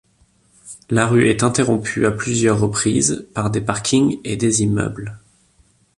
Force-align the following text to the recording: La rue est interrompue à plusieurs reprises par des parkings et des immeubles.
La 0.89 1.05
rue 1.05 1.29
est 1.29 1.43
interrompue 1.43 2.07
à 2.07 2.11
plusieurs 2.11 2.59
reprises 2.59 3.27
par 3.35 3.51
des 3.51 3.61
parkings 3.61 4.19
et 4.23 4.35
des 4.35 4.63
immeubles. 4.63 5.19